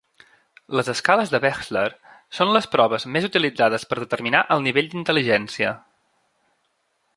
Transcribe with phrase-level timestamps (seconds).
[0.77, 1.83] Les escales de Wechsler
[2.37, 5.79] són les proves més utilitzades per determinar el nivell d'intel·ligència.